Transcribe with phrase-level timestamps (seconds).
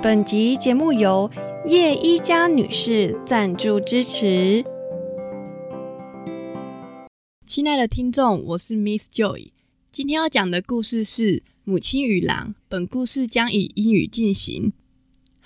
[0.00, 1.28] 本集节目由
[1.66, 4.64] 叶一佳女士赞助支持。
[7.44, 9.50] 亲爱的听众，我是 Miss Joy。
[9.90, 12.50] 今天要讲的故事是《母亲与狼》。
[12.68, 14.72] 本故事将以英语进行。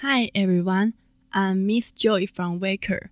[0.03, 0.93] Hi everyone,
[1.31, 3.09] I'm Miss Joy from Waker.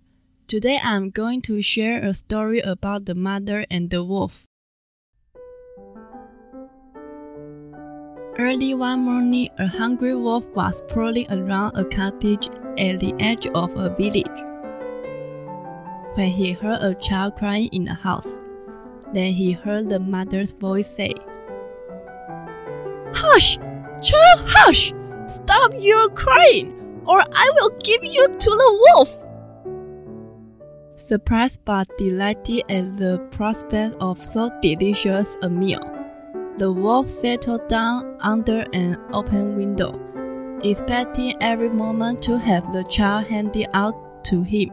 [0.47, 4.43] Today I'm going to share a story about the mother and the wolf.
[8.41, 13.69] Early one morning, a hungry wolf was prowling around a cottage at the edge of
[13.77, 14.25] a village.
[16.15, 18.39] When he heard a child crying in the house,
[19.13, 21.13] then he heard the mother's voice say,
[23.13, 23.59] Hush!
[24.01, 24.91] Child, hush!
[25.27, 26.73] Stop your crying,
[27.05, 29.23] or I will give you to the wolf!
[30.95, 36.00] Surprised but delighted at the prospect of so delicious a meal,
[36.57, 39.99] the wolf settled down under an open window,
[40.63, 44.69] expecting every moment to have the child handed out to him.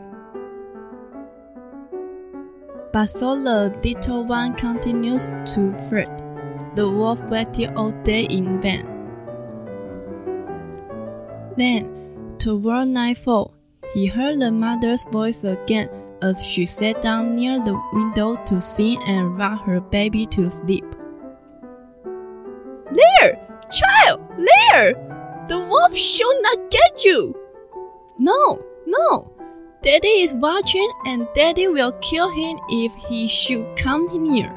[2.93, 6.25] But so the little one continues to fret.
[6.75, 8.87] The wolf waited all day in vain.
[11.57, 13.55] Then, toward nightfall,
[13.95, 15.89] he heard the mother's voice again
[16.23, 20.85] as she sat down near the window to sing and rock her baby to sleep.
[22.93, 23.39] There,
[23.71, 24.93] child, there!
[25.49, 27.35] The wolf shall not get you!
[28.19, 29.31] No, no,
[29.81, 34.53] Daddy is watching and Daddy will kill him if he should come near.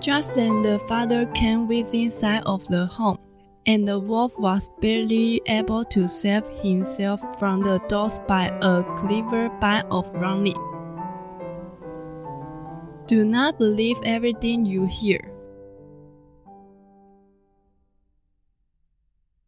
[0.00, 3.18] Just then the father came within sight of the home,
[3.66, 9.48] and the wolf was barely able to save himself from the dogs by a clever
[9.60, 10.58] bite of running.
[13.06, 15.31] Do not believe everything you hear.